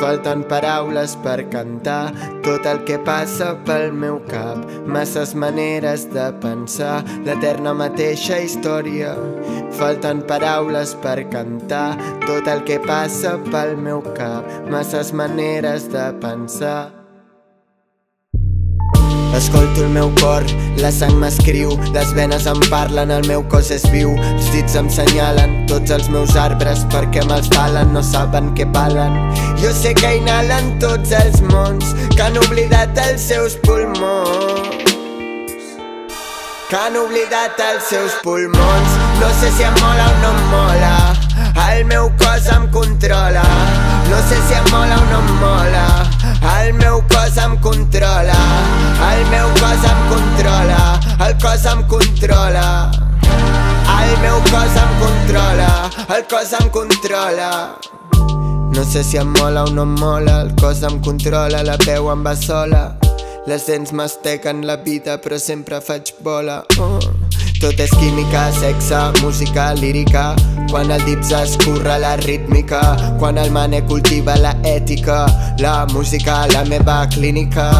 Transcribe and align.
Falten 0.00 0.42
paraules 0.50 1.14
per 1.24 1.38
cantar 1.52 2.12
tot 2.46 2.66
el 2.66 2.82
que 2.88 2.98
passa 3.06 3.52
pel 3.68 3.92
meu 3.92 4.18
cap. 4.30 4.64
Masses 4.86 5.34
maneres 5.34 6.08
de 6.14 6.26
pensar 6.42 6.96
l'eterna 7.26 7.74
mateixa 7.78 8.40
història. 8.42 9.14
Falten 9.78 10.24
paraules 10.28 10.96
per 11.04 11.20
cantar 11.30 11.94
tot 12.26 12.50
el 12.50 12.66
que 12.68 12.80
passa 12.82 13.38
pel 13.52 13.78
meu 13.78 14.02
cap. 14.18 14.50
Masses 14.70 15.12
maneres 15.12 15.90
de 15.94 16.10
pensar. 16.22 17.03
Escolto 19.34 19.82
el 19.82 19.88
meu 19.90 20.12
cor, 20.20 20.44
la 20.78 20.92
sang 20.94 21.16
m'escriu, 21.18 21.72
les 21.92 22.12
venes 22.14 22.44
em 22.46 22.60
parlen, 22.70 23.10
el 23.10 23.26
meu 23.26 23.42
cos 23.50 23.72
és 23.74 23.82
viu, 23.90 24.12
els 24.30 24.50
dits 24.54 24.76
em 24.78 24.86
senyalen, 24.86 25.56
tots 25.66 25.90
els 25.90 26.06
meus 26.14 26.36
arbres 26.38 26.84
perquè 26.94 27.24
me'ls 27.26 27.50
talen, 27.50 27.90
no 27.96 28.02
saben 28.06 28.52
què 28.54 28.68
valen. 28.76 29.18
Jo 29.58 29.72
sé 29.74 29.90
que 29.98 30.12
inhalen 30.20 30.76
tots 30.78 31.10
els 31.18 31.42
mons, 31.50 31.96
que 32.14 32.22
han 32.22 32.38
oblidat 32.44 32.94
els 33.08 33.26
seus 33.26 33.58
pulmons. 33.66 34.70
Que 36.70 36.78
han 36.78 36.96
oblidat 37.02 37.58
els 37.72 37.90
seus 37.90 38.14
pulmons, 38.22 38.98
no 39.18 39.34
sé 39.42 39.50
si 39.58 39.66
em 39.66 39.74
mola 39.82 40.06
o 40.12 40.16
no 40.22 40.30
em 40.30 40.46
mola, 40.54 40.94
el 41.72 41.84
meu 41.90 42.06
cos 42.22 42.46
em 42.54 42.70
controla, 42.70 43.42
cos 54.54 54.76
em 54.76 54.92
controla, 55.00 55.90
el 56.16 56.24
cos 56.30 56.52
em 56.52 56.68
controla. 56.70 57.76
No 58.74 58.84
sé 58.84 59.02
si 59.02 59.18
em 59.18 59.32
mola 59.40 59.64
o 59.64 59.70
no 59.70 59.82
em 59.82 59.94
mola, 59.98 60.42
el 60.42 60.54
cos 60.60 60.82
em 60.86 61.00
controla, 61.00 61.62
la 61.66 61.76
veu 61.84 62.10
em 62.12 62.22
va 62.22 62.36
sola. 62.38 62.84
Les 63.50 63.66
dents 63.66 63.92
mastequen 63.92 64.62
la 64.66 64.76
vida, 64.76 65.18
però 65.18 65.40
sempre 65.42 65.82
faig 65.82 66.14
bola. 66.22 66.62
Oh. 66.78 67.43
Tot 67.60 67.78
és 67.80 67.90
química, 67.96 68.50
sexe, 68.52 68.98
música, 69.22 69.72
lírica. 69.74 70.34
Quan 70.70 70.90
el 70.90 71.04
dips 71.06 71.30
escurra 71.38 71.98
la 71.98 72.16
rítmica. 72.16 72.80
Quan 73.20 73.38
el 73.38 73.50
mane 73.54 73.82
cultiva 73.86 74.34
la 74.36 74.56
ètica 74.64 75.26
La 75.58 75.86
música, 75.92 76.46
la 76.52 76.64
meva 76.64 77.06
clínica. 77.08 77.70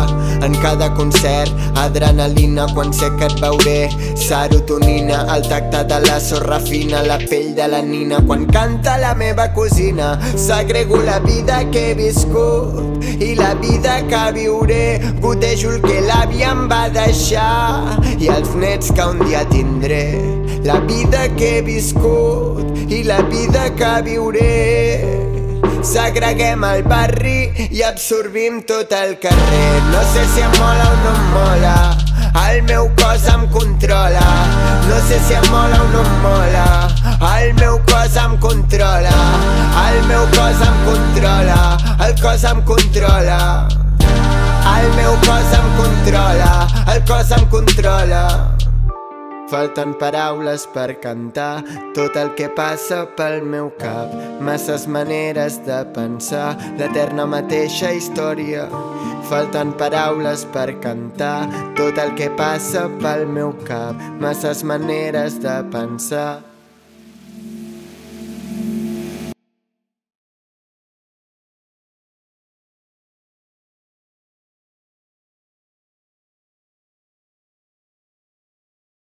En 0.42 0.54
cada 0.62 0.92
concert, 0.94 1.50
adrenalina 1.74 2.66
Quan 2.74 2.92
sé 2.94 3.10
que 3.18 3.26
et 3.26 3.40
veuré, 3.40 3.90
serotonina 4.14 5.24
El 5.34 5.48
tacte 5.48 5.82
de 5.84 6.00
la 6.06 6.20
sorra 6.20 6.60
fina 6.60 7.02
La 7.02 7.18
pell 7.18 7.54
de 7.54 7.66
la 7.68 7.82
nina. 7.82 8.22
Quan 8.26 8.46
canta 8.46 8.96
la 8.98 9.14
meva 9.14 9.52
cosina 9.52 10.18
Segrego 10.36 10.98
la 11.02 11.18
vida 11.18 11.64
que 11.70 11.90
he 11.90 11.94
viscut 11.94 13.02
I 13.18 13.34
la 13.34 13.54
vida 13.54 14.06
que 14.06 14.32
viuré. 14.32 15.00
Gotejo 15.20 15.74
el 15.74 15.82
que 15.82 16.00
l'àvia 16.06 16.52
em 16.52 16.68
va 16.70 16.86
deixar 16.94 17.98
I 18.14 18.30
els 18.30 18.54
nets 18.54 18.92
que 18.94 19.10
un 19.10 19.18
dia 19.26 19.42
tindré 19.48 19.63
tindré 19.64 20.20
la 20.62 20.80
vida 20.80 21.28
que 21.36 21.58
he 21.58 21.62
viscut 21.62 22.90
i 22.90 23.02
la 23.02 23.20
vida 23.32 23.70
que 23.74 23.92
viuré. 24.02 25.04
Segreguem 25.84 26.64
el 26.64 26.82
barri 26.88 27.68
i 27.70 27.82
absorbim 27.82 28.62
tot 28.68 28.92
el 28.92 29.18
carrer. 29.20 29.82
No 29.92 30.02
sé 30.12 30.24
si 30.34 30.44
em 30.44 30.52
mola 30.58 30.88
o 30.90 30.96
no 31.04 31.12
em 31.14 31.26
mola, 31.34 31.76
el 32.46 32.62
meu 32.68 32.88
cos 33.00 33.28
em 33.32 33.46
controla. 33.52 34.24
No 34.88 35.00
sé 35.08 35.20
si 35.26 35.34
em 35.34 35.50
mola 35.50 35.80
o 35.80 35.88
no 35.92 36.02
em 36.04 36.16
mola, 36.24 36.66
el 37.36 37.54
meu 37.60 37.78
cos 37.90 38.16
em 38.16 38.36
controla. 38.38 39.14
El 39.84 40.02
meu 40.08 40.26
cos 40.36 40.60
em 40.68 40.76
controla, 40.88 41.60
el 42.08 42.20
cos 42.20 42.44
em 42.44 42.60
controla. 42.62 43.68
El 44.74 44.92
meu 44.96 45.16
cos 45.28 45.56
em 45.60 45.70
controla, 45.78 46.68
el 46.94 47.04
cos 47.04 47.30
em 47.30 47.46
controla. 47.46 48.53
Falten 49.54 49.92
paraules 49.94 50.64
per 50.74 50.96
cantar 50.98 51.62
tot 51.94 52.16
el 52.18 52.32
que 52.34 52.48
passa 52.56 53.04
pel 53.14 53.36
meu 53.46 53.68
cap. 53.78 54.10
Masses 54.42 54.88
maneres 54.90 55.60
de 55.62 55.76
pensar 55.94 56.56
l'eterna 56.80 57.22
mateixa 57.30 57.92
història. 57.94 58.64
Falten 59.30 59.70
paraules 59.78 60.42
per 60.56 60.72
cantar 60.82 61.46
tot 61.78 62.02
el 62.02 62.10
que 62.18 62.32
passa 62.34 62.88
pel 62.98 63.28
meu 63.30 63.54
cap. 63.62 64.02
Masses 64.18 64.64
maneres 64.66 65.38
de 65.46 65.54
pensar 65.70 66.42